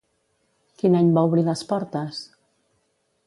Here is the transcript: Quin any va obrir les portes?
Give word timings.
Quin 0.79 0.95
any 0.99 1.11
va 1.17 1.25
obrir 1.29 1.45
les 1.49 1.63
portes? 1.73 2.23